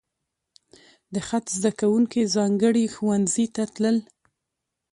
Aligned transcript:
د 1.13 1.15
خط 1.27 1.45
زده 1.57 1.71
کوونکي 1.79 2.21
ځانګړي 2.35 2.85
ښوونځي 2.95 3.45
ته 3.55 3.63
تلل. 3.75 3.97